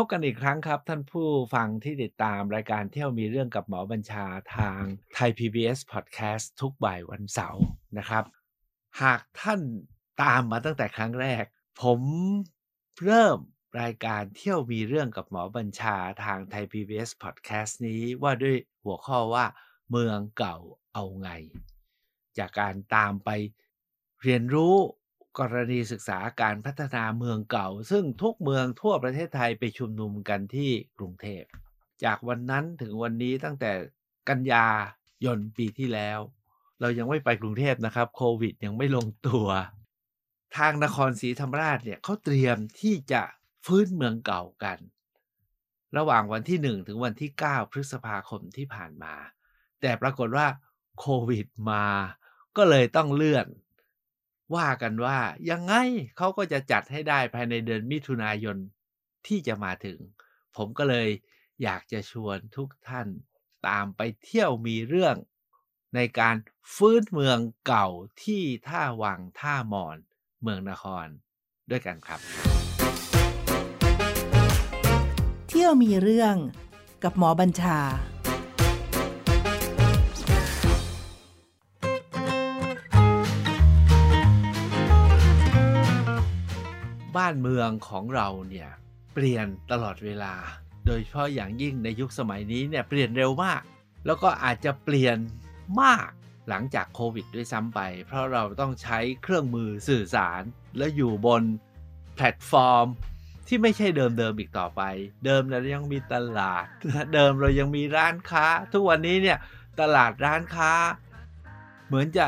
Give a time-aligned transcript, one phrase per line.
[0.00, 4.24] พบกันอีกครั้งครับ ท่านผู้ฟังที่ติดตามรายการเที่ยวมีเรื่องกับหมอบัญชา
[4.56, 4.80] ทาง
[5.14, 7.64] ไทย PBS Podcast ทุกบ่ายวันเสาร์
[7.98, 8.24] นะครับ
[9.02, 9.60] หากท่าน
[10.22, 11.44] ตามมาตั้งแต่ครั้งแรก
[11.82, 12.00] ผม
[13.04, 13.38] เริ่ม
[13.80, 19.46] รายการเที่ยวมีเรื่องกับหมอบัญชาทางไทย PBS Podcast นี้ว่าด้วยหัวข้อว่า
[19.90, 20.56] เมืองเก่า
[20.92, 21.30] เอาไง
[22.38, 23.30] จากการตามไป
[24.22, 24.76] เรียนรู้
[25.40, 31.42] กรณีศึกษาการพัฒนาเมืองเก่า ซึ่งทุกเมืองทั่วประเทศไทยไปชุมนุมกันที่กรุงเทพ
[32.04, 33.72] จากวันนั้นถึงวันนี้ตั้งแต่
[34.28, 34.66] กันยา
[35.24, 36.18] ยนปีที่แล้ว
[36.80, 39.48] เรายังไม่ไปกรุงเทพนะครับ โควิดยังไม่ลงตัว
[40.56, 43.22] ทางนครศรีธรรมราชเนี่ยเขาเตรียมที่จะ
[43.64, 44.78] ฟื้นเมืองเก่ากัน
[45.96, 49.14] ระหว่างวันที่ 1 ถึงวันที่ 9 พฤษภาคมที่ผ่านมา
[49.80, 50.46] แต่ปรากฏว่า
[50.98, 51.86] โควิดมา
[52.56, 53.46] ก็เลยต้องเลื่อน
[54.54, 55.18] ว่ากันว่า
[55.50, 55.74] ยังไง
[56.16, 58.56] เขาก็จะจัดให้ได้ภายในเดือนมิถุนายน
[59.26, 59.98] ที่จะมาถึง
[60.56, 61.08] ผมก็เลย
[61.62, 63.08] อยากจะชวนทุกท่าน
[63.68, 65.16] ตามไปเที่ยวมีเรื่อง
[65.94, 66.36] ในการ
[66.74, 67.88] ฟื้นเมืองเก่า
[68.22, 69.96] ที่ท่าวังท่ามอน
[70.42, 71.06] เมืองนคร
[71.70, 72.20] ด้วยกันครับ
[75.48, 76.36] เที่ยวมีเรื่อง
[77.02, 77.78] กับหมอบัญชา
[87.18, 88.70] บ้านเมืองของเราเนี่ย
[89.14, 90.34] เปลี่ยนตลอดเวลา
[90.86, 93.62] โดยเฉพาะอย่างยิ่งในยุคสมัยนี้เนี่ยเปลี่ยนเร็วมาก
[94.06, 95.16] แล้วก็อาจจะเปลี่ยน
[95.82, 96.10] มาก
[96.48, 100.42] หลังจากโควิดด้วยซ้ำไป เพราะเราต้องใช้เครื่องมือสื่อสาร
[100.78, 101.42] และอยู่บน
[102.14, 102.86] แพลตฟอร์ม
[103.48, 104.82] ที่ไม่ใช่เดิมๆอีกต่อไป
[105.24, 106.64] เดิมเรายังมีตลาด
[107.14, 109.38] เดิมเรายังมีร้านค้า ทุกวันนี้เนี่ย
[109.80, 110.72] ตลาดร้านค้า
[111.86, 112.26] เหมือนจะ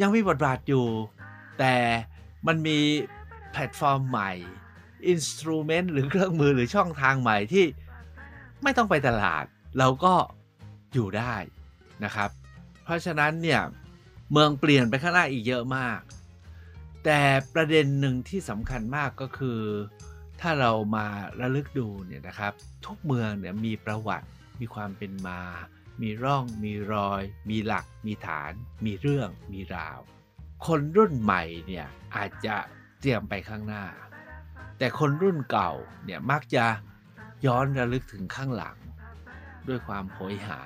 [0.00, 0.86] ยังมีบทบาทอยู่
[1.58, 1.74] แต่
[2.46, 2.78] มันมี
[3.52, 4.32] แพลตฟอร์มใหม่
[5.08, 7.64] instrument หรือเครื่องมือหรือช่องทางใหม่ที่
[8.62, 9.44] ไม่ต้องไปตลาด
[9.78, 10.14] เราก็
[10.94, 11.34] อยู่ได้
[12.04, 12.30] นะครับ
[12.84, 13.60] เพราะฉะนั้นเนี่ย
[14.32, 16.00] เมืองเปลี่ยนไปข้างหน้าอีกเยอะมาก
[17.04, 17.20] แต่
[17.54, 19.60] ประเด็นหนึ่งที่สำคัญมากก็คือ
[20.40, 21.06] ถ้าเรามา
[21.40, 22.52] ระลึกดูเนี่ยนะครับ
[22.86, 24.28] ทุกเมืองเนี่ยมีประวัติ
[24.60, 25.40] มีความเป็นมา
[26.02, 28.52] มีร่องมีรอย มีหลัก มีฐาน
[28.84, 29.98] มีเรื่องมีราว
[30.66, 32.56] คนรุ่นใหม่เนี่ยอาจจะ
[33.02, 33.84] เตรียมไปข้างหน้า
[34.78, 35.72] แต่คนรุ่นเก่า
[36.04, 36.64] เนี่ยมักจะ
[37.46, 38.76] ย้อนระลึกถึงข้างหลัง
[39.68, 40.60] ด้วยความโหยหา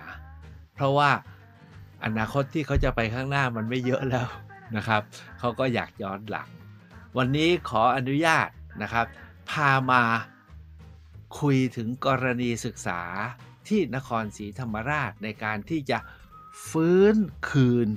[0.75, 1.11] เพราะว่า
[2.05, 4.29] อนาคตที่เขาจะไปข้างหน้ามันไม่เยอะแล้ว
[4.77, 5.03] นะครับ
[5.39, 6.49] เขาก็อยากย้อนหลัง
[7.17, 8.49] วันนี้ขออนุญาต
[8.83, 9.07] นะครับ
[9.51, 10.03] พามา
[11.41, 13.01] คุยถึงกรณีศึกษา
[13.69, 15.99] ที่นครศรีธรรมราชในการที่จะ
[16.69, 17.17] ฟื้น
[17.49, 17.89] คืน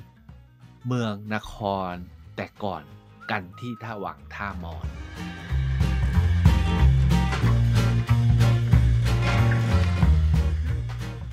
[0.85, 1.55] เมืองนค
[1.91, 1.93] ร
[2.35, 2.83] แต่ก่อน
[3.31, 4.87] กันที่ท่าวังท่ามอน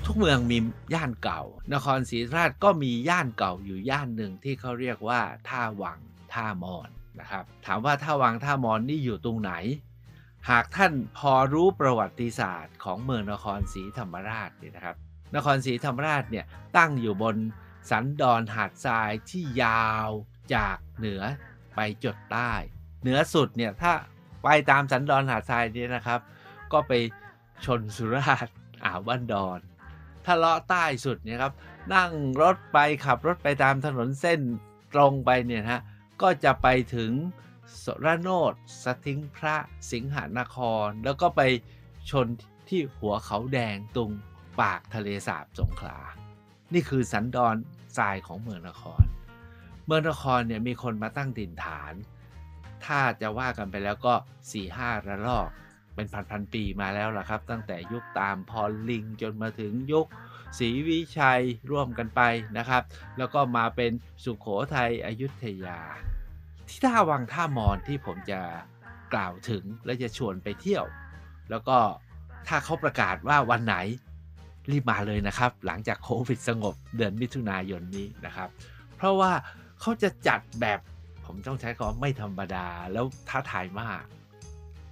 [0.05, 0.57] ทุกเมืองมี
[0.93, 1.41] ย่านเก่า
[1.73, 5.99] นครศรีธรรมราชก็มีย่านเก่าอยู่ย่านหนึ่งที่เขาเรียกว่าท่าวัง
[6.33, 9.51] ท่ามอนนะครับ ถามว่าท่าวังท่ามอนนี่อยู่ตรงไหน
[10.49, 14.95] หากท่านพอรู้ประวัติศาสตร์ของเมืองนครศรีธรรมราชเนี่ยนะครับ
[15.35, 16.45] นครศรีธรรมราชเนี่ย
[16.77, 17.35] ตั้งอยู่บน
[17.89, 20.09] สันดอนหาดทรายที่ยาว
[20.53, 21.21] จากเหนือ
[21.77, 22.51] ไปจดใต้
[23.01, 23.93] เหนือสุดเนี่ยถ้า
[24.43, 26.19] ไปตามสันดอนหาดทรายนี้นะครับ
[26.73, 26.93] ก็ไป
[27.65, 29.59] ชนสุราษฎร์อ่าวบ้านดอน
[30.25, 31.53] ถ้าเลาะใต้สุดเนี่ยครับ
[31.93, 32.11] นั่ง
[32.41, 34.39] รถไปขับรถไปตามถนนเส้น
[34.93, 35.81] ตรงไปเนี่ยฮะ
[36.21, 37.11] ก็จะไปถึง
[37.83, 39.55] สระโนดสทิงพระ
[39.91, 41.41] สิงหานคร แล้วก็ไป
[42.11, 42.27] ชน
[42.69, 44.11] ที่หัวเขาแดงตรง
[44.61, 45.97] ปากทะเลสาบสงขลา
[46.73, 47.55] นี่คือสันดอน
[47.97, 49.03] ทรายของเมืองนคร
[49.87, 51.93] เมืองนครเนี่ยมีคนมาตั้งถิ่นฐาน
[52.85, 55.49] ถ้าจะว่ากันไปแล้วก็4ี่ห้าระลอก
[55.95, 60.07] เป็นพันๆปีมาแล้วล่ะครับ ตั้งแต่ยุคตามพอลลิงจนมาถึงยุค
[60.59, 62.21] ศรีวิชัยร่วมกันไป
[62.57, 62.83] นะครับ
[63.17, 63.91] แล้วก็มาเป็น
[64.23, 65.79] สุขโขทัยอยุธยา
[66.67, 68.39] ที่ท่าวังท่ามอนที่ผมจะ
[69.13, 70.85] กล่าวถึงและจะชวนไปเที่ยว
[71.49, 71.77] แล้วก็
[72.47, 73.75] ถ้าเขาประกาศว่าวันไหน
[74.71, 78.49] รีบมาเลยนะครับ หลังจากโควิดสงบเดือนมิถุนายนนี้นะครับ
[78.95, 79.31] เพราะว่า
[79.81, 80.79] เขาจะจัดแบบ
[81.25, 84.03] ผมต้องใช้คำว่าไม่ธรรมดาแล้วท้าทายมาก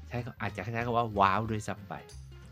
[0.07, 1.93] ใช้อาจจะใช้คำว่าว้าวด้วยซ้ำไป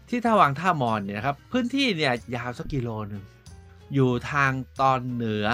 [0.09, 3.24] ที่ท่าวังท่ามอนเนี่ยนะครับ พื้นที่เนี่ยยาวสักกิโลหนึ่ง
[3.94, 4.51] อยู่ทาง
[4.81, 5.47] ตอนเหนือ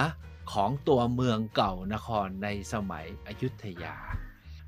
[0.52, 3.96] ของตัวเมืองเก่านครในสมัยอยุธยา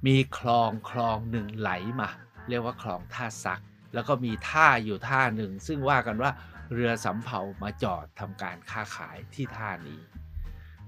[0.06, 1.70] มีคลองคลองหนึ่งไหล
[2.00, 2.10] มา
[2.48, 3.62] เรียกว่าคลองท่าซัก
[3.94, 6.30] แล้วก็มีท่าอยู่ท่าหนึ่ง ซึ่งว่ากันว่า
[6.72, 10.00] เรือสำเภามาจอดทำการค้าขายที่ท่านี้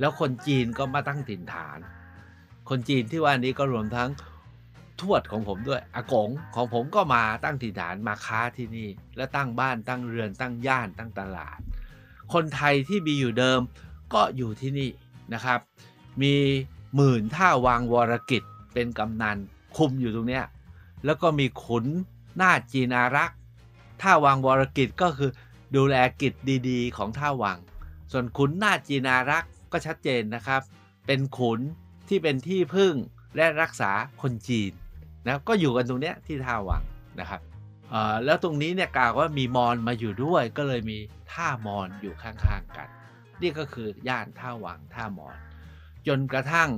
[0.00, 1.78] แล้วคนจีนก็มาตั้งถิ่นฐาน
[2.68, 4.10] คนจีนที่ว่านี้ก็รวมทั้ง
[5.00, 11.58] ทวดของผมด้วยอากงของผมก็มาตั้งถิ่นฐานมาค้าที่นี่ และตั้งบ้านตั้งเรือนตั้งย่านตั้งตลาด
[12.32, 13.60] คนไทยที่มีอยู่เดิม
[14.14, 14.90] ก็อยู่ที่นี่
[15.34, 15.60] นะครับ
[16.22, 16.34] มี
[16.96, 18.42] หมื่นท่าวังวรกิจ
[18.74, 19.38] เป็นกำนัน
[19.76, 20.44] คุมอยู่ตรงเนี้ย
[21.04, 21.84] แล้วก็มีขุน
[22.36, 23.38] หน้าจีนารักษ์
[24.02, 25.30] ท่าวังวรกิจก็คือ
[25.76, 26.34] ดูแลกิจ
[26.68, 27.58] ดีๆ ของท่าวัง
[28.12, 30.62] ส่วนขุนหน้าจีนารักษ์ ก็ชัดเจนนะครับ
[31.06, 31.60] เป็นขุน
[32.08, 32.94] ที่เป็นที่พึ่ง
[33.36, 33.90] และรักษา
[34.22, 34.72] คนจีน
[35.26, 36.82] นะก็อยู่กันตรงเนี้ยที่ท่าวัง
[37.20, 37.40] นะครับ
[38.24, 40.98] แล้วตรงนี้เนี่ยกล่าวว่ามีมอญมาอยู่ด้วยก็เลยมี
[41.32, 42.88] ท่ามอญอยู่ข้างๆกัน
[43.42, 45.36] นี่ก็คือย่านท่าวังท่ามอญ
[46.06, 46.70] จนกระทั่ง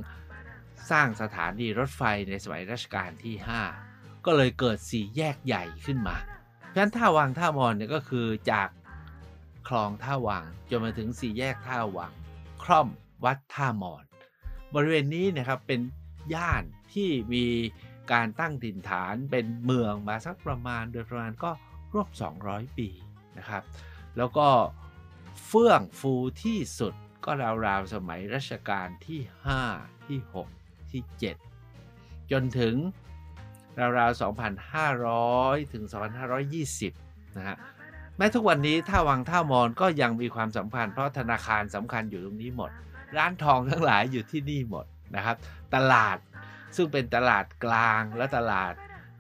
[0.90, 3.34] สร้างสถานีรถไฟในสมัยรัชกาลที่
[3.82, 8.68] 5 ก็เลยเกิดสี่แยกใหญ่ขึ้นมาเพราะฉะนั้นท่าวังท่ามอญเนี่ยก็คือจาก
[9.68, 12.12] คลองท่าวังจนมาถึงสี่แยกท่าวัง
[12.66, 12.88] คร่อม
[13.24, 14.04] วัดท่ามอน
[14.74, 15.80] บริเวณนี้นะครับเป็น
[16.34, 17.46] ย่านที่มี
[18.12, 21.50] การตั้งถิ่นฐานเป็นเมืองมาสักประมาณโดยประมาณก็
[21.92, 22.08] รวบ
[22.42, 22.88] 200 ปี
[23.38, 23.62] นะครับ
[24.16, 24.48] แล้วก็
[25.46, 26.14] เฟื่องฟู
[26.44, 27.30] ที่สุดก็
[27.66, 29.20] ราวๆสมัยรัชกาลที่
[29.64, 30.18] 5 ที่
[30.56, 31.02] 6 ที่
[31.66, 32.74] 7 จนถึง
[33.98, 34.20] ราวๆ
[34.96, 35.84] 2,500 ถึง
[36.60, 37.56] 2,520 นะฮะ
[38.18, 42.70] แม้ทุกวันนี้ท่าวังท่ามอนก็ยังมีความสำคัญ เพราะธนาคารสำคัญอยู่ตรงนี้หมด
[43.16, 44.86] ร้านทองทั้งหลายอยู่ที่นี่หมด
[45.16, 45.36] นะครับ
[45.74, 46.18] ตลาด
[46.76, 48.72] ซึ่งเป็นตลาดกลางและตลาด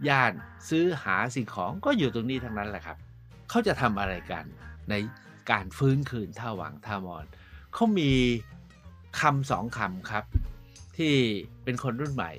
[0.08, 0.32] ย่าน
[0.68, 2.96] ซื้อหาสิ่งของก็อยู่ตรงนี้ทั้งนั้นแหละครับ
[3.50, 4.44] เขาจะทำอะไรกัน
[4.90, 4.94] ใน
[5.50, 7.24] การฟื้นคืนท่าวังท่ามอน
[7.74, 8.12] เขามี
[9.20, 10.24] คำสองคำครับ
[10.96, 11.14] ที่
[11.64, 12.32] เป็นคนรุ่นใหม่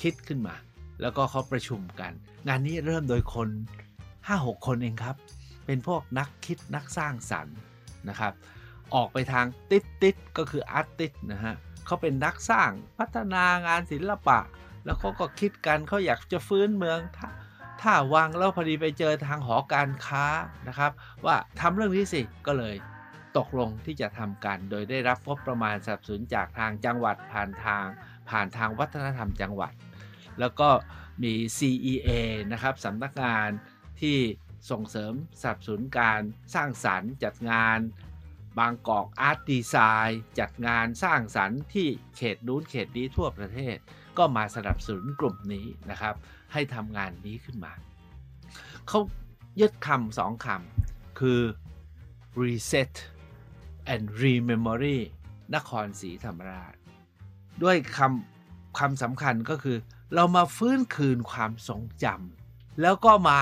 [0.00, 0.54] คิดขึ้นมา
[1.00, 2.12] แล้วก็เขาประชุมกัน
[2.48, 3.48] งานนี้เริ่มโดยคน
[4.06, 5.16] 5-6คนเองครับ
[5.70, 7.56] เป็นพวกนักคิดนักสร้างสรรค์
[8.08, 8.32] นะครับ
[8.94, 11.54] ออกไปทางติดติดก็คืออาร์ติสนะฮะ
[11.86, 14.38] เขาเป็นนักสร้างพัฒนางานศิลปะ
[14.84, 17.28] แล้วเขาก็คิดกันเขาอยากจะฟื้นเมืองท่า
[17.80, 20.24] ท่าวังแล้วพอดีไปเจอทางหอการค้า
[20.68, 20.92] นะครับ
[21.24, 22.74] ว่าทำเรื่องนี้สิก็เลย
[23.36, 27.84] ตกลงที่จะทำกัน โดยได้รับงบประมาณสนับสนุนจากทางจังหวัดผ่านทาง
[28.30, 29.72] ผ่านทางวัฒนธรรมจังหวัด
[30.40, 30.68] แล้วก็
[31.22, 32.08] มี CEA
[32.52, 33.48] นะครับสำนักงาน
[34.00, 34.18] ที่
[34.70, 36.20] ส่งเสริมสนับสนุนการ
[36.54, 37.78] สร้างสรรค์จัดงาน
[38.58, 39.76] บางกอกอาร์ตดีไซ
[40.08, 43.76] น์จัดงานสร้างสรรค์ที่เขตนู้นเขตนี้ทั่วประเทศ
[44.18, 46.14] ก็มาสนับสนุนกลุ่มนี้นะครับ
[46.52, 47.72] ให้ทำงานนี้ขึ้นมา
[48.88, 49.00] เขา
[49.60, 51.40] ยึดคำสองคำคือ
[52.40, 52.92] reset
[53.94, 54.98] and rememory
[55.54, 56.74] นครศรีธรรมราช
[57.62, 59.78] ด้วยคำคำสำคัญก็คือ
[60.14, 63.38] เรามาฟื้นคืนความทรงจำแล้วก็มา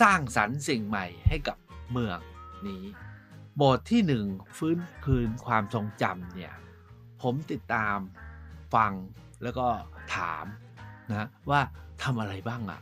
[0.00, 1.56] สร้างสรรค์สิ่งใหม่ให้กับ
[1.92, 2.18] เมือง
[2.66, 2.84] นี้
[3.60, 4.24] บทที่หนึ่ง
[4.58, 6.54] ฟื้นคืนความทรงจำเนี่ย
[7.22, 7.96] ผมติดตาม
[8.74, 8.92] ฟัง
[9.42, 9.66] แล้วก็
[10.14, 10.44] ถาม
[11.10, 11.60] นะว่า
[12.02, 12.80] ทำอะไรบ้างอะ่ะ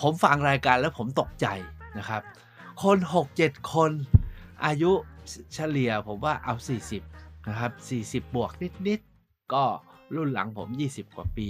[0.00, 1.46] ผมฟังรายการแล้วผมตกใจ
[1.98, 2.22] นะครับ
[2.82, 2.98] คน
[3.34, 3.90] 6-7 คน
[4.64, 4.92] อายุ
[5.54, 6.54] เฉลี่ยผมว่าเอา
[7.00, 8.50] 40 นะครับ 40 บวก
[8.88, 9.64] นิด ๆ ก็
[10.14, 11.48] รุ่นหลังผม 20 กว่าปี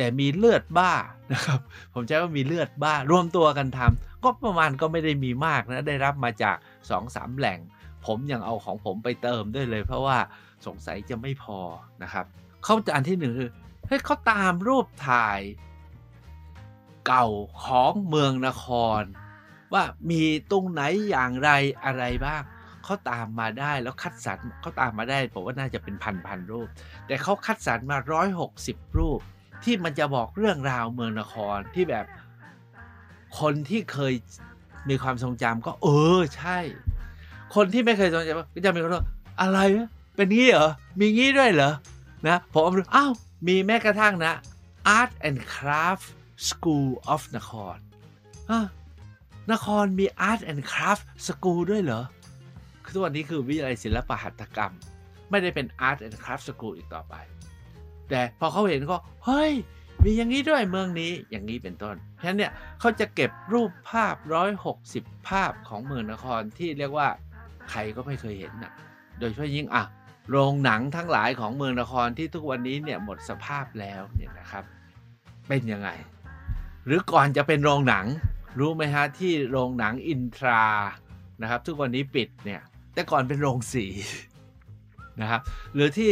[0.00, 0.92] แต่มีเลือดบ้า
[1.32, 1.60] นะครับ
[1.94, 6.56] ผมใช้ว่ามีเลือดบ้ารวมตัวกันทำก็ประมาณก็ไม่ได้มีมากนะได้รับมาจาก
[6.96, 7.58] 2-3แหล่ง
[8.06, 10.18] ผมยังเอาของผมไปเติมด้วยเลย เพราะว่า
[10.66, 11.58] สงสัยจะไม่พอ
[12.02, 12.24] นะครับ
[12.64, 13.50] เข้าจานที่หนึ่งคือ
[13.86, 15.40] เฮ้ยเขาตามรูปถ่าย
[17.06, 17.26] เก่า
[17.64, 18.66] ของเมืองนค
[19.00, 19.02] ร
[19.72, 21.50] ว่ามีตรงไหนอย่างไร
[21.84, 22.42] อะไรบ้าง
[22.84, 26.68] เขาตามมาได้แล้วคัดสรรเขาตามมาได้ผมว่าน่าจะเป็นพันพันรูป
[27.06, 27.98] แต่เขาคัดสรรมา
[28.48, 29.20] 160 รูป
[29.64, 32.06] ที่มันจะบอกเรื่องราวเมืองนครที่แบบ
[33.40, 34.14] คนที่เคย
[34.88, 35.88] มีความทรงจำก็ เอ
[36.18, 36.58] อใช่
[37.54, 39.04] คนที่ไม่เคยทรงจำก็จะมีคนว่า
[39.40, 41.72] อะไรนะเป็นงี้เหรอ มีงี้ด้วยเหรอ
[42.26, 43.12] นะผมเอาดูอ้าว
[43.46, 44.34] มีแม้กระทั่งนะ
[44.98, 46.06] Art and Craft
[46.48, 47.76] School of นคร
[49.52, 52.02] นครมี Art and Craft School ด้วยเหรอ
[52.84, 54.72] คือทุกวันนี้คือวิทยาลัยศิลปหัตถกรรม
[55.30, 57.14] ไม่ได้เป็น Art and Craft School อีกต่อไป
[58.10, 59.52] แต่พอเขาเห็นก็เฮ้ย
[60.04, 64.14] มีอย่างนี้ด้วยเมืองนี้อย่างนี้เป็นต้นเพราะฉะนั้นเนี่ยเขาจะเก็บรูปภาพ
[64.70, 67.08] 160 ภาพของเมืองนครที่เรียกว่า
[67.70, 68.72] ใครก็ไม่เคยเห็นน่ะ
[69.18, 69.84] โดยเฉพาะยิ่งอะ
[70.30, 74.64] โรงหนังทั้งหลายของเมืองนครที่ทุกวันนี้เนี่ยหมดสภาพแล้วเนี่ยนะครับ
[75.48, 75.88] เป็นยังไง
[76.86, 78.06] หรือก่อนจะเป็นโรงหนัง
[78.58, 80.64] รู้ไหมฮะที่โรงหนังอินทรา
[81.42, 82.60] นะครับ ทุกวันนี้ปิดเนี่ย
[82.94, 83.86] แต่ก่อนเป็นโรงสี
[85.20, 85.40] นะครับ
[85.74, 86.10] หรือที่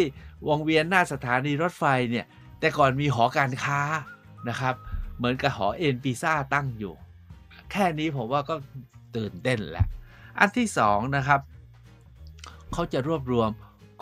[0.48, 2.26] วงเวียนหน้าสถานีรถไฟเนี่ย
[2.60, 3.80] แต่ก่อนมีหอการค้า
[4.48, 4.74] นะครับ
[5.16, 6.94] เหมือนกับหอเอ็นปิซ่าตั้งอยู่
[7.70, 8.54] แค่นี้ผมว่าก็
[9.16, 9.86] ตื่นเต้นแหละ
[10.38, 11.40] อันที่สองนะครับ
[12.72, 13.50] เขาจะรวบรวม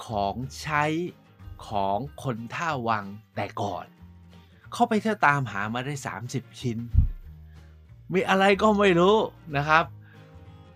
[0.06, 0.84] ของใช้
[1.68, 3.04] ของคนท่าวัง
[3.36, 3.86] แต่ก่อน
[4.72, 5.94] เขาไปเที่ยวตามหามาได้
[6.28, 6.78] 30 ชิ้น
[8.12, 9.16] มีอะไรก็ไม่รู้
[9.56, 9.84] นะครับ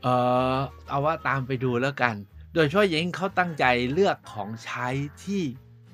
[0.02, 0.06] เอ
[0.54, 0.56] อ
[0.88, 2.14] เอาว่าตามไปดูแล้วกัน
[2.54, 4.88] โดยเฉพาะอย่างยิ่งเขาตั้งใจเลือกของใช้
[5.24, 5.42] ที่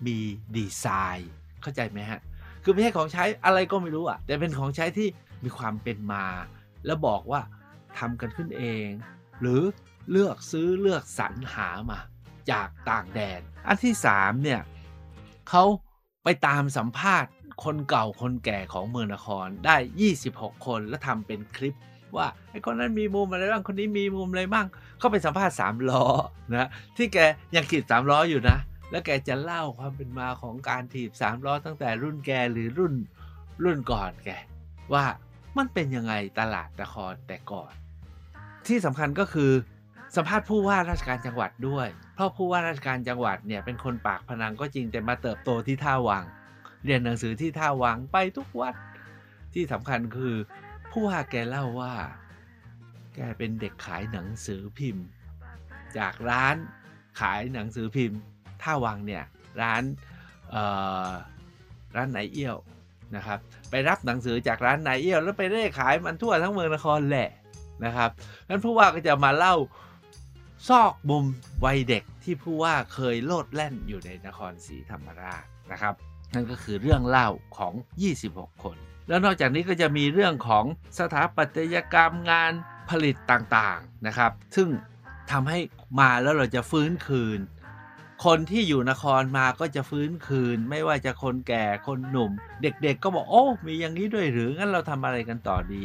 [0.07, 0.19] มี
[0.57, 0.87] ดีไซ
[1.17, 1.31] น์
[1.63, 2.21] เข้าใจไหมฮะ
[2.63, 5.09] คือไม่ใช่ของใช้อะไรก็ไม่รู้อะ แต่เป็นของใช้ที่
[5.45, 6.27] มีความเป็นมา
[6.87, 7.41] แล้วบอกว่า
[7.99, 8.87] ทำกันขึ้นเอง
[9.41, 9.61] หรือ
[10.11, 11.99] เลือกซื้อเลือกสรรหามา
[12.51, 14.61] จากต่างแดน อันที่สามเนี่ย
[15.49, 15.65] เขา
[16.25, 17.31] ไปตามสัมภาษณ์
[17.65, 19.77] คนเก่าคนแก่ของเมืองนครได้
[20.19, 21.75] 26 คนแล้วทำเป็นคลิป
[22.17, 24.67] ว่าไอ้คนนั้นมีมุมอะไรบ้างคนนี้มีมุมอะไรบ้าง
[24.99, 26.05] เขาไปสัมภาษณ์สามล้อ
[26.55, 27.19] นะที่แก
[27.55, 28.57] ยังขีดสามล้ออยู่นะ
[28.91, 32.95] แล้วแกจะเล่าความเป็นมาของการถีบสามล้อตั้งแต่รุ่นแกหรือรุ่น
[33.65, 34.31] รุ่นก่อนแก
[34.93, 35.05] ว่า
[35.57, 37.73] มันเป็นยังไงตลาดนครแต่ก่อน
[38.67, 39.51] ที่สำคัญก็คือ
[40.17, 46.25] สัมภาษณ์ผู้ว่าราชการจังหวัดด้วย เพราะผู้ว่าราชการจังหวัดเนี่ยเป็นคนปากพนังก็จริงแต่มาเติบโตที่ท่าวัง
[46.85, 48.75] เรียนหนังสือที่ท่าวังไปทุกวัด
[49.55, 50.37] ที่สำคัญคือ
[50.99, 51.95] ผู้ว่าแกเล่าว่า
[53.15, 55.07] แกเป็นเด็กขายหนังสือพิมพ์
[55.99, 56.57] จากร้าน
[57.21, 58.19] ขายหนังสือพิมพ์
[58.63, 59.25] ท่าวังเนี่ย
[59.63, 59.83] ร้าน
[61.95, 62.57] ร้านไหนเอี้ยว
[63.17, 63.39] นะครับ
[63.71, 67.31] ไปรับหนังสือจากร้านไหนเอี้ยวแล้วไปเร่ขายมันทั่วทั้งเมืองนครแหละ
[67.85, 68.11] นะครับ
[68.49, 69.55] นั้นผู้ว่าก็จะมาเล่า
[70.69, 71.25] ซอกมุม
[71.65, 75.95] วัยเด็กที่ผู้ว่าเคยโลดแล่นอยู่ในนครศรีธรรมราชนะครับ
[76.35, 77.75] นั่นก็คือเรื่องเล่าของ
[78.19, 80.65] 26 คน แล้วนอกจากนี้ก็จะมีเรื่องของ
[80.99, 82.53] สถาปัตยกรรมงาน
[82.91, 84.69] ผลิตต่างๆนะครับ ซึ่ง
[85.31, 85.59] ทำให้
[86.01, 87.41] มาแล้วเราจะฟื้นคืน
[88.25, 92.31] คนที่อยู่นครมาก็จะฟื้นคืน ไม่ว่าจะคนแก่คนหนุ่ม
[92.63, 95.85] เด็กๆก็บอกโอ้มีอย่างนี้ด้วยหรืองั้นเราทำอะไรกันต่อดี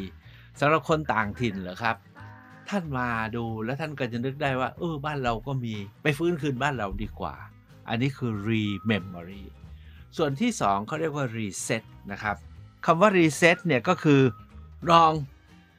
[0.59, 1.95] สำหรับคนต่างถิ่นเหรอครับ
[2.69, 7.35] ท่านมาดูแล้วท่านก็จะนึกได้ว่าเออบ้านเราก็มีไปฟื้นคืนบ้านเราดีกว่า
[7.89, 9.43] อันนี้คือ rememory
[10.17, 12.37] ส่วนที่ 2เขาเรียกว่า reset นะครับ
[12.85, 14.21] คำว่า reset เนี่ยก็คือ
[14.91, 15.13] ลอง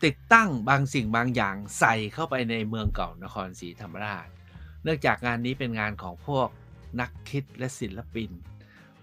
[0.05, 4.27] ติดตั้งบางสิ่งบางอย่างใส่เข้าไปในเมืองเก่านครศรีธรรมราช
[4.83, 6.49] เนื่องจากงานนี้เป็นงานของพวก
[7.01, 8.31] นักคิดและศิลปิน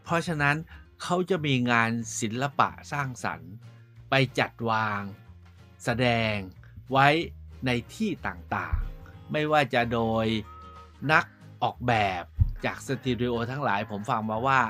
[0.04, 0.56] เพราะฉะนั้น
[1.02, 1.92] เขาจะมีงาน
[2.22, 3.52] ศิลปะสร้างสรรค์
[4.10, 5.02] ไปจัดวาง
[5.84, 6.36] แสดง
[6.92, 7.08] ไว้
[7.66, 10.26] ในที่ต่างๆ ไม่ว่าจะโดย
[11.12, 11.26] นัก
[11.64, 12.24] ออกแบบ
[12.66, 14.62] จากสตูดิโอทั้งหลายผมฟังมาว่า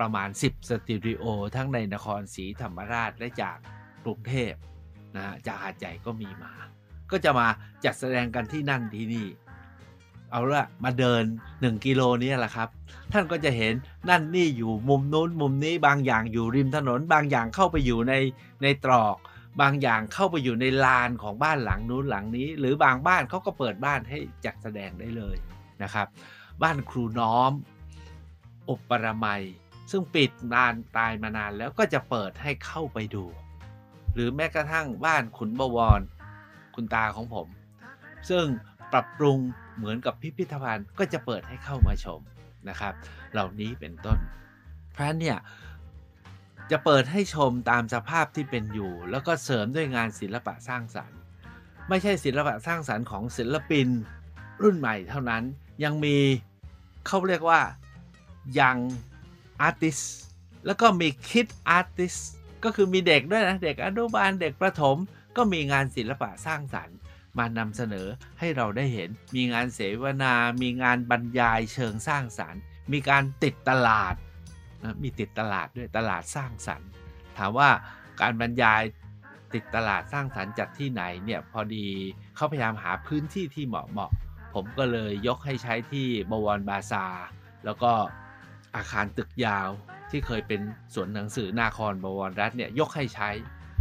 [0.00, 1.24] ประมาณ 10 สตูดิโอ
[1.54, 3.56] ทั้งในนครศรีธรรมราชและจาก
[4.04, 4.54] กรุงเทพ
[5.16, 6.52] นะฮะจากหาดใหญ่ก็มีมา
[7.10, 7.46] ก็จะมา
[7.84, 9.26] จัดแสดงกันที่นั่นที่นี่
[10.30, 11.22] เอาละมาเดิน
[11.54, 12.68] 1 กิโลนี้แหละครับ
[13.12, 13.74] ท่านก็จะเห็น
[14.08, 18.14] นั่นนี่อยู่มุมนู้นมุมนี้บางอย่างอยู่ริมถนน บางอย่างเข้าไปอยู่ใน
[18.62, 19.16] ในตรอก
[19.60, 25.36] บางอย่างเข้าไปอยู่ในลานของบ้านหลังนู้นหลังนี้ หรือบางบ้านเขาก็เปิดบ้านให้จัดแสดงได้เลย
[25.82, 26.06] นะครับ
[26.62, 27.52] บ้านครูน้อม
[28.70, 29.42] อบปรมัย
[29.90, 33.24] ซึ่งปิดนานตายมานานแล้วก็จะเปิดให้เข้าไปดู
[34.14, 36.00] หรือแม้กระทั่งบ้านขุนบวร
[36.74, 37.46] คุณตาของผม
[38.28, 38.44] ซึ่ง
[38.92, 39.38] ปรับปรุง
[39.76, 42.20] เหมือนกับพิพิธภัณฑ์ก็จะเปิดให้เข้ามาชม
[42.68, 42.94] นะครับ
[43.32, 44.18] เหล่านี้เป็นต้น
[44.92, 45.38] เพราะนเนี่ย
[46.70, 51.18] จะเปิดให้ชมตามสภาพที่เป็นอยู่ แล้วก็เสริมด้วยงานศิลปะสร้างสรรค์
[51.88, 53.88] ไม่ใช่ศิลปะสร้างสรรค์ของศิลปิน
[54.62, 55.42] รุ่นใหม่เท่านั้น
[55.84, 56.16] ยังมี
[57.06, 57.60] เขาเรียกว่า
[58.60, 58.76] ยัง
[59.60, 59.98] อาร์ติส
[60.66, 62.14] แล้วก็มีคิดอาร์ติส
[62.64, 64.96] ก็คือมีเด็กด้วยนะ เด็กอนุบาลเด็กประถม
[65.36, 66.96] ก็มีงานศิลปะสร้างสรรค์
[67.38, 68.06] มานำเสนอ
[68.38, 72.60] ให้เราได้เห็น มีงานเสวนา มีงานบรรยายเชิงสร้างสรรค์
[72.92, 74.14] มีการติดตลาด
[74.82, 76.88] นะมีติดตลาดด้วยตลาดสร้างสรรค์
[77.38, 77.70] ถามว่า
[78.20, 78.82] การบรรยาย
[79.54, 81.86] ติดตลาดสร้างสรรค์จัดที่ไหนเนี่ยพอดี
[82.36, 84.12] เขาพยายามหาพื้นที่ที่เหมาะเหมาะ
[84.54, 87.06] ผมก็เลยยกให้ใช้ที่บวรบาซา
[87.64, 87.92] แล้วก็
[88.76, 89.68] อาคารตึกยาว
[90.10, 90.60] ที่เคยเป็น
[90.94, 93.30] สวนหนังสือนาครบวรรัฐเนี่ยยกให้ใช้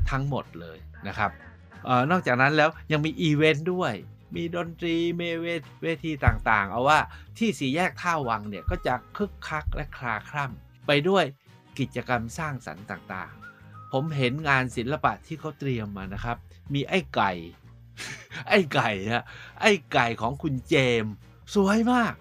[0.10, 1.32] ทั้งหมดเลยนะครับ
[1.88, 3.94] ออนอกจากนั้นแล้วยังมีอีเวนต์ด้วย
[4.36, 7.00] มีดนตรีเมเวทเวทีต่างๆ เอาว่า
[7.40, 11.25] ที่สี่แยกท่าวังเนี่ยก็จะคึกคักและคลาคล่ำไปด้วย
[11.80, 16.38] กิจกรรมสร้างสรรค์ต่างๆ ผมเห็นงานศิลปะที่เขาเตรียมมานะครับ
[16.74, 17.32] มีไอ้ไก่
[18.50, 19.25] ไอ้ไก่ฮะ
[19.62, 21.06] ไอ้ไก่ของคุณเจม
[21.56, 22.16] สวยมาก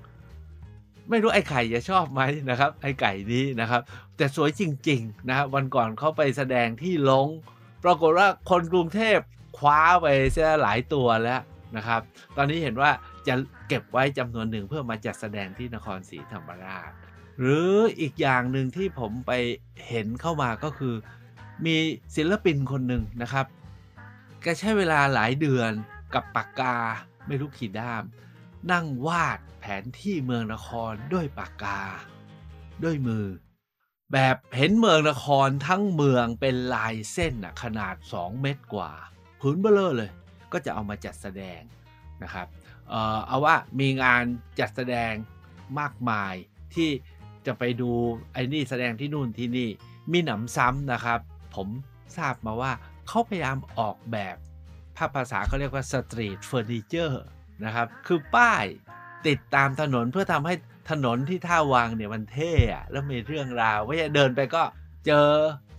[1.11, 3.81] ไม่รู้ไอ้ไข่จะชอบไหมนะครับ ไอ้ไก่นี้นะครับ
[4.17, 7.29] แต่สวยจริงๆนะครับวันก่อนเขาไปแสดงที่ลง
[7.85, 9.19] ปรากฏว่าคนกรุงเทพ
[9.59, 11.41] คว้าไปเสียหลายตัวแล้ว
[11.77, 12.01] นะครับ
[12.37, 12.91] ตอนนี้เห็นว่า
[13.27, 13.35] จะ
[13.69, 16.91] เก็บไว้จำนวนหนึ่งเพื่อมาจัดแสดงที่นครศรีธรรมราช
[17.41, 17.71] หรือ
[18.01, 19.33] อีกอย่างหนึ่งที่ผมไป
[19.89, 20.95] เห็นเข้ามาก็คือ
[21.67, 21.77] มี
[22.17, 23.47] ศิลปินคนหนึ่งนะครับ
[24.43, 25.71] แกใช้เวลาหลายเดือน
[26.15, 26.77] กับปากกา
[27.27, 28.03] ไม่รู้ขีดด้าม
[28.73, 31.81] นั่งวาดแผนที่เมืองนครด้วยปากกา
[32.85, 33.27] ด้วยมือ
[34.13, 38.93] แบบเห็นเมืองนครทั้งเมืองเป็นลายเส้นนะขนาด 2 เมตรกว่า
[39.41, 40.11] ผืนเบลอเลย
[40.53, 41.61] ก็จะเอามาจัดแสดง
[42.23, 42.47] นะครับ
[42.89, 44.23] เออเอาว่ามีงาน
[44.61, 45.13] จัดแสดง
[45.79, 46.35] มากมาย
[46.75, 46.91] ที่
[47.47, 47.91] จะไปดู
[48.33, 49.69] ไอ้นี่แสดงที่นู่นที่นี่
[50.13, 51.21] มีหนำซ้ำนะครับ
[51.55, 51.69] ผม
[52.17, 52.73] ทราบมาว่า
[53.09, 54.37] เขาพยายามออกแบบ
[54.97, 57.25] ภาพภาษาเขาเรียกว่า street furniture
[57.65, 58.65] นะครับ คือป้าย
[59.27, 60.55] ติดตามถนนเพื่อทำให้
[60.91, 64.63] ถนนที่ท่าวังเนี่ยมันเท่อะแล้วมีเรื่องราวไม่ใช่เดินไปก็
[65.07, 65.29] เจอ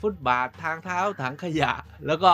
[0.01, 1.73] ฟุตบาททางเท้าถังขยะ
[2.07, 2.31] แล้วก็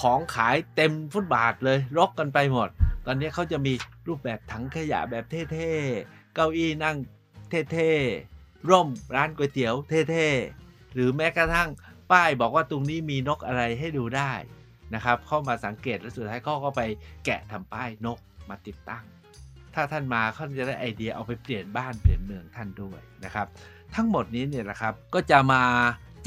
[0.00, 2.68] ของขายเต็มฟุตบาทเลยรกกันไปหมด
[3.06, 3.72] ตอนนี้เขาจะมี
[4.08, 6.96] รูปแบบถังขยะแบบเท่ๆ เก้าอี้นั่ง
[7.72, 9.74] เท่ๆ ร่มร้านก๋วยเตี๋ยว
[10.10, 11.68] เท่ๆ หรือแม้กระทั่ง
[12.12, 14.32] ป้ายบอกว่าตรงนี้มีนกอะไรให้ดูได้
[14.94, 16.82] นะครับ เข้ามาสังเกตแล้วสุดท้ายเขาก็ไป
[17.24, 18.18] แกะทำป้ายนก
[18.52, 19.04] มาติดตั้ง
[19.74, 23.46] ถ้าท่านมาเขาจะได้ไอเดียเอาไปเปลี่ยนบ้านเปลี่ยนเมืองท่านด้วยนะครับ
[23.94, 25.62] ทั้งหมดนี้เนี่ยนะครับก็จะมา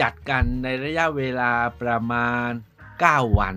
[0.01, 1.51] จัดกันในระยะเวลา
[1.81, 2.49] ประมาณ
[2.93, 3.55] 9 วัน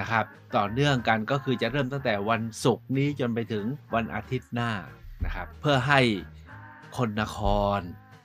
[0.00, 0.24] นะครับ
[0.56, 4.70] ต่อเนื่องกันก็คือจะเริ่มตั้งแต่วันศุกร์นี้จนไปถึงวันอาทิตย์หน้า
[5.24, 6.00] นะครับ เพื่อให้
[6.96, 7.38] คนนค
[7.76, 7.80] ร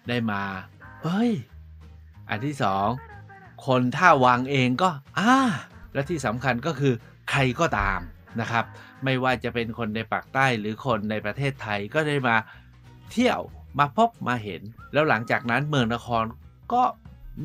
[0.10, 0.44] ได้มา
[1.04, 1.32] เฮ้ย
[2.30, 2.88] อันที่สอง
[3.68, 5.36] คนท่าวังเองก็อ่า
[5.94, 6.94] และที่สำคัญก็คือ
[7.32, 8.00] ใครก็ตาม
[8.40, 8.66] นะครับ
[9.04, 12.36] ไม่ว่าจะเป็นคนในปากใต้หรือคนในประเทศไทยก็ได้มา
[13.12, 13.42] เที่ยว
[13.80, 14.62] มาพบมาเห็น
[14.94, 16.26] แล้วหลังจากนั้นเมืองนคร
[16.74, 16.84] ก็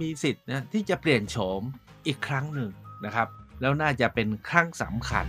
[0.00, 1.62] มีสิทธิ์นะที่จะเปลี่ยนโฉม
[2.06, 2.70] อีกครั้งหนึ่ง
[3.04, 3.28] นะครับ
[3.60, 5.26] แล้วน่าจะเป็นครั้งสำคัญ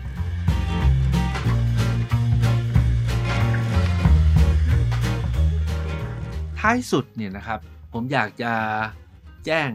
[6.59, 7.59] ท้ายสุดเนี่ยนะครับ
[7.93, 8.53] ผมอยากจะ
[9.45, 9.69] แจ้ง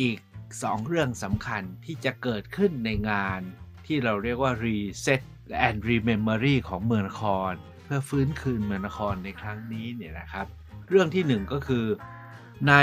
[0.00, 0.18] อีก
[0.52, 3.40] 2 เรื่องสำคัญที่จะเกิดขึ้นในงาน
[3.86, 5.20] ที่เราเรียกว่า Reset
[5.66, 7.52] and Rememory ของเมืองนคร
[7.84, 10.46] เพื่อฟื้นคืนเมืองนครในครั้งนี้เนี่ยนะครับ
[10.88, 11.86] เรื่องที่หนึ่งก็คือ
[12.68, 12.74] ใน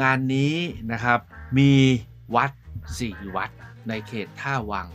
[0.00, 0.54] งานนี้
[0.92, 1.20] นะครับ
[1.58, 1.72] มี
[2.34, 2.52] วัด
[2.94, 3.50] 4 วัด
[3.88, 4.88] ในเขตท่าวัง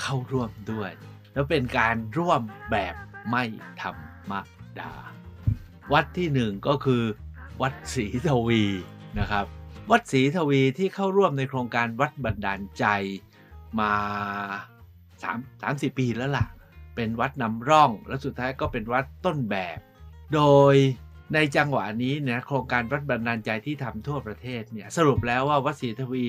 [0.00, 0.90] เข้าร่วมด้วย
[1.32, 2.40] แล้วเป็นการร่วม
[2.70, 2.94] แบบ
[3.28, 3.44] ไม่
[3.80, 4.32] ธรรม
[4.78, 4.92] ดา
[5.92, 7.02] วัดที่หนึ่งก็คือ
[7.62, 8.64] วัดศรีทวี
[9.18, 9.46] นะครับ
[9.90, 12.86] วัดศรีทวีที่เข้าร่วมในโครงการวัดบันดาลใจ
[13.80, 13.94] มา
[15.24, 16.46] 3 30ปีแล้วล่ะ
[16.96, 19.78] เป็นวัดนำร่อง และสุดท้ายก็เป็นวัดต้นแบบ
[20.34, 20.74] โดย
[21.34, 26.26] ในจังหวะนี้เนี่ยโครงการวัดบันดาลใจที่ทำทั่วประเทศเนี่ยสรุปแล้วว่าวัดศรีทวี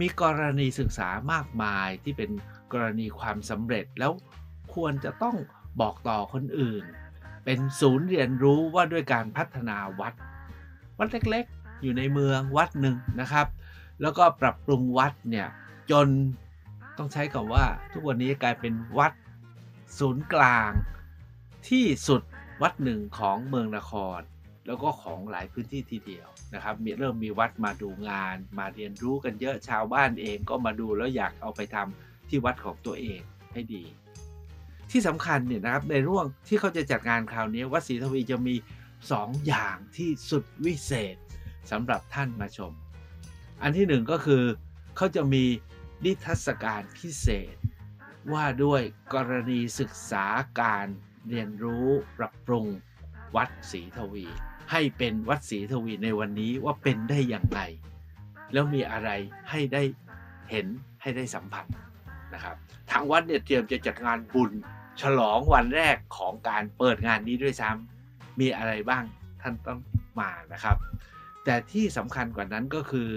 [0.00, 2.30] มีกรณีศึกษามากมายที่เป็น
[2.72, 4.12] กรณีความสำเร็จแล้ว
[4.74, 5.36] ควรจะต้อง
[5.80, 6.84] บอกต่อคนอื่น
[7.44, 10.14] เป็นศูนย์เรียนรู้ว่าด้วยการพัฒนาวัด
[10.98, 13.46] วัดเล็กๆ อยู่ในเมืองวัดหนึ่งนะครับ
[14.02, 15.46] แล้วก็ปรับปรุงวัดเนี่ย
[15.90, 16.06] จน
[16.98, 19.12] ต้องใช้คำว่าทุกวันนี้กลายเป็นวัด
[19.98, 20.70] ศูนย์กลาง
[21.68, 22.22] ที่สุด
[22.62, 24.20] วัดหนึ่งของเมืองนคร
[24.66, 33.20] แล้วก็ของหลายพื้นที่ทีเดียวนะครับมีเริ่มมีวัดมาดูงาน มาเรียนรู้กันเยอะชาวบ้านเองก็มาดูแล้วอยากเอาไปทำที่วัดของตัวเอง
[33.52, 33.84] ให้ดี
[34.90, 38.54] ที่สำคัญเนี่ยนะครับในร่วงที่เขาจะจัดงานคราวนี้วัดศรีทวีจะมี
[39.00, 41.16] 2 อย่างที่สุดวิเศษ
[41.70, 42.72] สำหรับท่านมาชม
[43.62, 44.42] อันที่หนึ่งก็คือ
[44.96, 45.44] เขาจะมี
[46.04, 47.56] นิทรรศการพิเศษ
[48.32, 48.82] ว่าด้วย
[49.14, 50.26] กรณีศึกษา
[50.60, 50.86] การ
[51.28, 51.86] เรียนรู้
[52.18, 52.66] ปรับปรุง
[53.36, 54.26] วัดศรีทวี
[54.70, 57.60] ให้เป็นวัดศรีทวีในวันนี้ว่าเป็นได้อย่างไร
[58.52, 59.10] แล้วมีอะไร
[59.50, 59.82] ให้ได้
[60.50, 60.66] เห็น
[61.02, 61.66] ให้ได้สัมผัส
[62.34, 62.56] นะครับ
[62.90, 64.50] ทางวัดเนี่ยเตรียมจะจัดงานบุญ
[65.00, 69.04] ฉลองวันแรกของการเปิดงานนี้ด้วยซ้ำมีอะไรบ้าง
[69.42, 69.78] ท่านต้อง
[70.20, 70.76] มานะครับ
[71.44, 73.10] แต่ที่สำคัญกว่านั้นก็คือ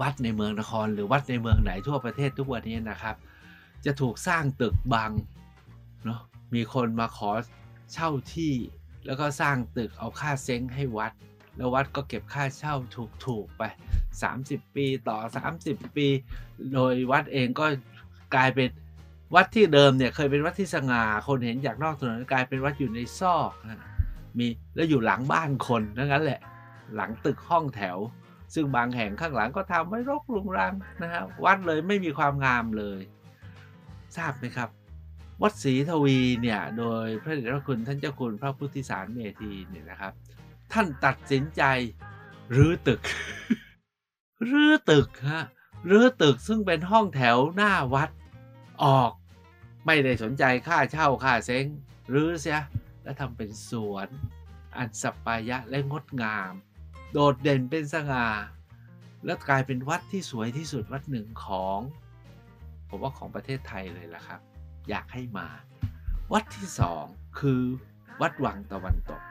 [0.00, 3.16] วัดในเมืองนคร หรือวัดในเมืองไหนทั่วประเทศทุกวันนี้นะครับ
[3.84, 5.12] จะถูกสร้างตึกบัง
[6.04, 6.20] เนาะ
[6.54, 7.30] มีคนมาขอ
[7.92, 8.52] เช่าที่
[9.06, 11.12] แล้วก็สร้างตึกเอาค่าเซ้งให้วัด
[11.56, 12.74] แล้ววัดก็เก็บค่าเช่า
[13.26, 13.62] ถูกๆไป
[14.20, 15.18] 30 ปีต่อ
[15.56, 16.06] 30 ปี
[16.72, 17.66] โดยวัดเองก็
[18.34, 18.68] กลายเป็น
[19.34, 23.80] วัดที่เดิมเนี่ยเคยเป็นวัดที่สง่าคนเห็นจากนอกถนนกลายเป็นวัดอยู่ในซอกนะ
[24.38, 26.40] มีแล้วอยู่หลังบ้านคนนั่นแหละ
[26.96, 27.96] หลังตึกห้องแถว
[28.54, 33.00] ซึ่งบางแห่งข้างหลังก็ทำไว้รกรุงรังนะฮะวัดเลยไม่มีความงามเลย
[34.16, 34.68] ทราบไหมครับ
[35.42, 40.12] วัดศรีทวีเนี่ยโดยพระเดชพระคุณท่านเจ้าคุณพระพุทธิสารเมธีเนี่ยนะครับ
[40.72, 41.62] ท่านตัดสินใจ
[42.56, 43.00] รื้อตึก
[44.50, 45.44] รื้อตึกฮะ
[45.90, 48.10] รื้อตึกซึ่งเป็นห้องแถวหน้าวัด
[48.84, 49.12] ออก
[49.86, 51.64] ไม่ได้สนใจค่าเช่าค่าเซ้ง
[52.14, 52.60] รื้อเสีย
[53.02, 54.08] แล้วทำเป็นสวน
[54.76, 56.52] อันสัปปายะและงดงาม
[57.12, 58.26] โดดเด่นเป็นสง่า
[59.24, 61.78] แล้วกลายเป็นวัดที่สวยที่สุดวัดหนึ่งของ
[62.88, 64.40] ผมว่าของประเทศไทยเลยล่ะครับ
[64.88, 65.46] อยากให้มา
[66.32, 67.04] วัดที่สอง
[67.40, 67.62] คือ
[68.20, 69.22] วัดวังตะวันตก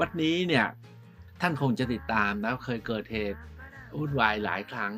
[0.00, 0.66] วัดนี้เนี่ย
[1.40, 3.40] ท่านคงจะติดตามนะเคยเกิดเหตุ
[3.98, 4.92] วุ่นวายหลายครั้ง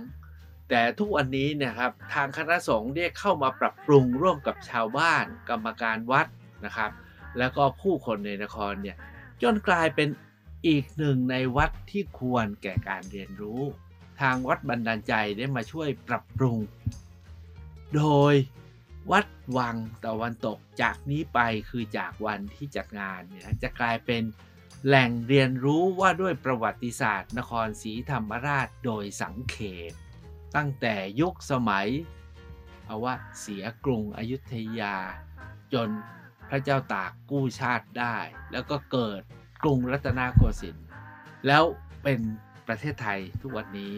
[0.69, 6.27] แต่ทุกวันนี้เนี่ยครับทางคณะสงฆ์เรียกเข้ามาปรับปรุงร่วมกับชาวบ้าน กรรมการวัด
[6.65, 6.91] นะครับ
[7.39, 8.97] แล้วก็ผู้คนในนครเนี่ย
[9.43, 10.09] จนกลายเป็น
[10.67, 13.63] อีกหนึ่งในวัดที่ควรแก่การเรียนรู้
[14.21, 16.59] ทางวัดบันดาลใจได้มาช่วยปรับปรุง
[17.97, 18.35] โดย
[19.13, 21.39] วัดวังตะวันตกจากนี้ไป
[21.71, 24.23] คือจากวันที่จัดงานเนี่ยจะกลายเป็น
[24.87, 29.57] แหล่งเรียนรู้ว่าด้วยประวัติศาสตร์ นครศรีธรรมราชโดยสังเข
[29.91, 29.93] ป
[30.57, 31.89] ตั้งแต่ยุคสมัย
[32.87, 34.97] เอาว่าเสียกรุงอยุธยา
[35.73, 35.89] จน
[36.49, 38.17] พระเจ้าตากกู้ชาติได้
[38.53, 39.23] แล้วก็เกิด
[39.63, 40.87] กรุงรัตนโกสินทร์
[41.47, 41.63] แล้ว
[42.03, 42.19] เป็น
[42.69, 43.95] ประเทศไทยทุกวันนี้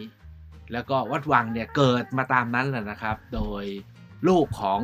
[0.73, 3.63] แล้วก็วัดวังเนี่ยเกิดมาตามนั้นแหละนะครับ โดย
[4.27, 4.81] ลูกของ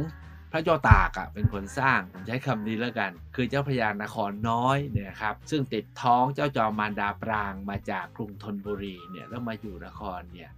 [0.51, 10.51] พระเจ้าตากอะเป็นคนสร้างผมใช้คำนี้แล้วกัน คือเจ้าพญานครน้อยเนี่ยครับซึ่งติดท้องเจ้าจอมมารดาปรางมาจากกรุงธนบุรีเนี่ยแล้วมาอยู่นครเนี่ย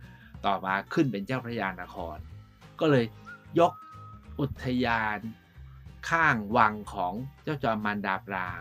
[0.46, 2.18] ต่อมาขึ้นเป็นเจ้าพระยานคร
[2.80, 3.06] ก็เลย
[3.60, 3.72] ยก
[4.40, 5.20] อุทยาน
[6.10, 8.60] ข้างวังของเจ้าจอมมารดาปราง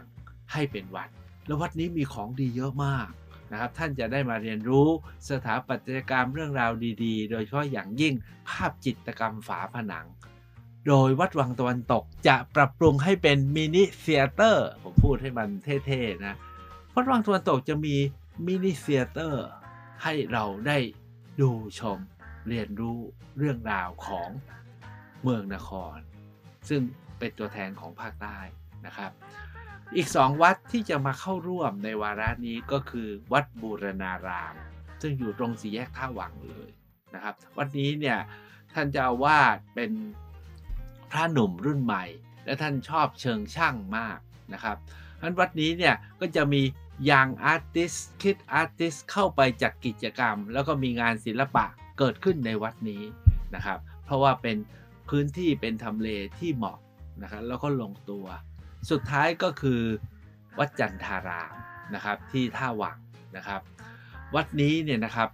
[0.52, 1.08] ให้เป็นวัด
[1.46, 3.08] แล้ววัดนี้มีของดีเยอะมาก
[3.52, 4.88] นะครับท่านจะได้มาเรียนรู้
[5.28, 6.72] สถาปัตยกรรมเรื่องราว
[7.04, 8.14] ดีๆ โดยเฉพาะอย่างยิ่ง
[8.48, 10.06] ภาพจิตรกรรมฝาผนัง
[10.86, 15.48] โดยวัดวังตะวันตกจะปรับปรุงให้เป็นมินิเซียเตอร์ผมพูดให้มัน
[15.86, 16.34] เท่ๆนะ
[16.94, 17.96] วัดวังตะวันตกจะมี
[18.46, 19.46] มินิเซียเตอร์
[20.02, 20.78] ให้เราได้
[21.40, 21.98] ดูชม
[22.48, 22.98] เรียนรู้
[23.38, 24.28] เรื่องราวของ
[25.22, 25.98] เมืองนคร
[26.68, 26.80] ซึ่ง
[27.18, 28.38] เป็นตัวแทนของภาคใต้
[28.86, 29.10] นะครับ
[29.94, 34.54] อีกสองวัดที่จะมาเข้าร่วมในวาระนี้ก็คือวัดบูรณาราม
[35.02, 36.70] ซึ่งอยู่ตรงสี่แยกท่าวังเลย
[37.14, 38.18] นะครับ วัดนี้เนี่ย
[38.74, 39.90] ท่านเจ้าวาสเป็น
[41.10, 42.04] พระหนุ่มรุ่นใหม่
[42.44, 44.18] และท่านชอบเชิงช่างมาก
[44.52, 44.76] นะครับ
[45.22, 46.62] นั้นวัดนี้เนี่ยก็จะมี
[47.10, 51.64] ยังอาร์ติสคิดอาร์ติสเข้าไปจัดกิจกรรม แล้วก็มีงานศิลปะ
[51.98, 53.02] เกิดขึ้นในวัดนี้
[53.54, 54.56] นะครับ เพราะว่าเป็น
[55.08, 56.78] พื้นที่เป็นทำเลที่เหมาะ
[57.22, 58.26] นะครับแล้วก็ลงตัว
[58.90, 59.80] สุดท้ายก็คือ
[60.58, 61.54] วัดจันทาราม
[61.94, 62.98] นะครับที่ท่าวัง
[63.36, 63.60] นะครับ
[64.34, 65.28] วัดนี้เนี่ยนะครับ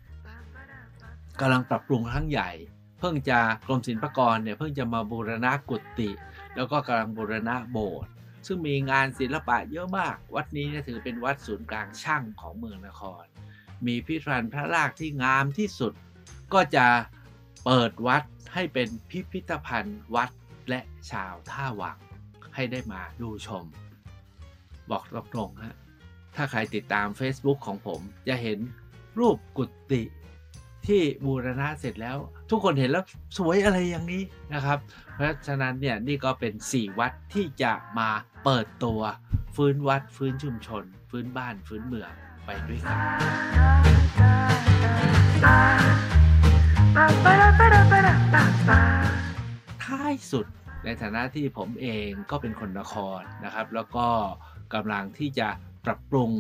[1.41, 2.51] กำลังปรับปรุงครั้งใหญ่
[2.99, 6.11] เพิ่งจะกรมศิลปากรเนี่ยเพิ่งจะมาบูรณะกุฏิ
[6.57, 8.11] แล้วก็กำลังบูรณะโบสถ์
[8.47, 13.25] ซึ่งมีงานศิลปะเยอะมาก วัดนี้เนี่ยถือเป็นวัดศูนย์กลางช่างของเมืองนคร
[13.87, 15.93] มีพิพิธภัณฑ์พระรากที่งามที่สุด
[16.55, 16.87] ก็จะ
[17.65, 18.23] เปิดวัด
[18.55, 20.31] ให้เป็นพิพิธภัณฑ์วัด
[20.69, 21.99] และชาวท่าวัง
[22.55, 23.65] ให้ได้มาดูชม
[24.91, 25.77] บอกตรงๆฮะ
[26.37, 28.59] ถ้าใครติดตาม Facebook ของผม จะเห็น
[29.19, 30.03] รูปกุฏิ
[30.87, 32.17] ที่บูรณะเสร็จแล้ว
[32.51, 33.05] ทุกคนเห็นแล้ว
[33.39, 34.23] สวยอะไรอย่างนี้
[34.55, 34.79] นะครับ
[35.15, 38.11] เพราะฉะนั้นเนี่ยนี่ก็เป็น 4 วัดที่จะมา
[38.45, 39.01] เปิดตัว
[39.57, 42.11] ฟื้นวัดฟื้นชุมชน ฟื้นบ้านฟื้นเมือง
[42.47, 42.99] ไปด้วยกัน
[49.85, 50.47] ท้ายสุด
[50.85, 54.09] ในฐานะที่ผมเองก็เป็นคนนครนะครับ แล้วก็
[54.75, 55.49] กำลังที่จะ
[55.85, 56.31] ปรับปรุง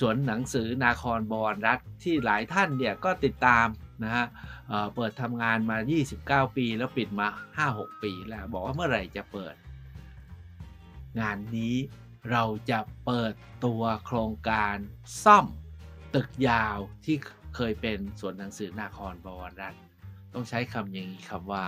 [0.00, 3.66] สวนหนังสือนาครบวรรัฐที่หลายท่านเนี่ยก็ติดตาม
[4.04, 4.26] นะฮะ
[4.68, 5.78] เเปิดทำงานมา
[6.46, 7.28] 29 ปี แล้วปิดมา
[7.70, 9.54] 5-6 ปีแล้ว บอกว่าเมื่อไหร่จะเปิด
[11.20, 11.74] งานนี้
[12.30, 13.32] เราจะเปิด
[13.64, 14.76] ตัวโครงการ
[15.24, 15.46] ซ่อม
[16.14, 17.16] ตึกยาวที่
[17.56, 19.74] เคยเป็นสวนหนังสือนาครบวรรัฐ
[20.34, 21.64] ต้องใช้คำอย่างนี้คำว่า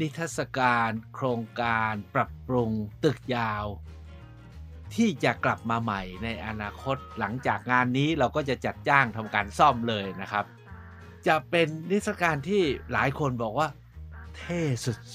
[0.00, 2.70] นิทรรศการ โครงการปรับปรุง
[3.04, 3.64] ตึกยาว
[4.94, 10.44] ที่จะกลับมาใหม่ในอนาคตหลังจากงานนี้เราก็จะจัดจ้างทำการซ่อมเลยนะครับ
[11.26, 13.68] จะเป็นนิทรรศการที่หลายคนบอกว่า
[14.36, 14.60] เท่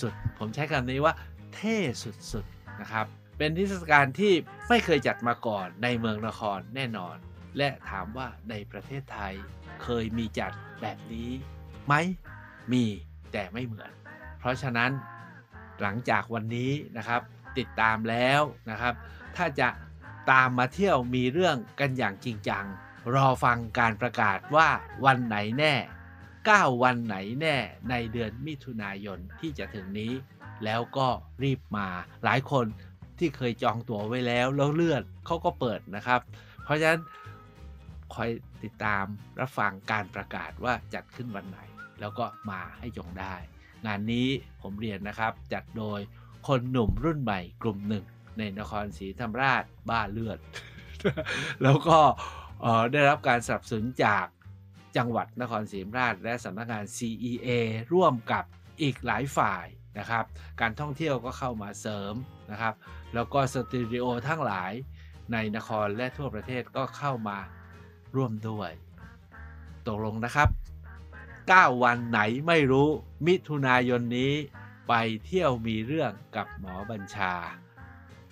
[0.01, 1.13] สุดๆ ผมใช้คำนี้ว่า
[1.55, 3.05] เท่สุดๆนะครับ
[3.37, 4.33] เป็นนิทรรศการที่
[4.69, 7.15] ไม่เคยจัดมาก่อนในเมืองนครแน่นอน
[7.57, 9.33] และถามว่าในประเทศไทย
[9.83, 11.29] เคยมีจัดแบบนี้
[11.85, 11.93] ไหม
[12.71, 12.85] มี
[13.31, 13.91] แต่ไม่เหมือน
[14.43, 14.91] เพราะฉะนั้น
[15.81, 17.21] หลังจากวันนี้นะครับ
[17.57, 18.93] ติดตามแล้วนะครับ
[19.35, 19.69] ถ้าจะ
[20.31, 22.65] ตามมาเที่ยวมีเรื่องกันอย่างจริงจัง
[23.13, 24.67] รอฟังการประกาศว่า
[25.05, 25.73] วันไหนแน่
[26.29, 27.57] 9 วันไหนแน่
[27.89, 30.13] ในเดือนมิถุนายนที่จะถึงนี้
[30.65, 31.07] แล้วก็
[31.43, 31.87] รีบมา
[32.23, 32.65] หลายคน
[33.19, 36.21] ที่เคยจองตั๋วไว้แล้วแล้วเลื่อนเขาก็เปิดนะครับ
[36.63, 37.01] เพราะฉะนั้น
[38.13, 38.29] คอย
[38.63, 39.03] ติดตาม
[39.39, 41.59] รับฟังการประกาศว่าจัดขึ้นวันไหน
[41.99, 43.35] แล้วก็มาให้จงได้
[43.87, 44.27] งานนี้
[44.61, 45.99] ผมเรียนนะครับจัดโดย
[46.47, 48.05] คนหนุ่มรุ่นใหม่กลุ่มหนึ่ง
[48.37, 50.39] ในนครศรีธรรมราชบ้าเลือด
[51.63, 51.99] แล้วก็
[52.91, 54.25] ได้รับการสนับสนุนจาก
[54.97, 57.49] จังหวัดนครศรีธรรมราช และสำนักงาน CEA
[57.93, 58.43] ร่วมกับ
[58.81, 59.65] อีกหลายฝ่าย
[59.99, 60.25] นะครับ
[60.61, 62.13] การท่องเที่ยวก็เข้ามาเสริม
[62.51, 62.73] นะครับ
[63.13, 64.71] แล้วก็สตูดิโอทั้งหลาย
[65.31, 67.37] ในนครและทั่วประเทศก็เข้ามา
[68.15, 68.71] ร่วมด้วย
[69.87, 70.49] ตกลงนะครับ
[71.51, 72.89] 9 วันไหนไม่รู้
[73.27, 74.33] มิถุนายนนี้
[74.87, 74.93] ไป
[75.25, 77.33] เที่ยวมีเรื่องกับหมอบัญชา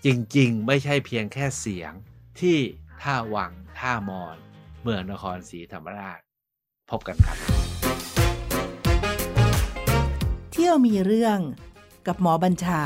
[0.06, 1.94] จริงๆ ไม่ใช่เพียงแค่เสียง
[2.40, 2.58] ที่
[3.02, 4.38] ท่าวังท่ามอน
[4.82, 6.20] เมืองนครศรีธรรมราช
[6.92, 7.38] พบกันครับ
[10.52, 11.40] เที่ยวมีเรื่อง
[12.08, 12.82] กับหมอบัญชา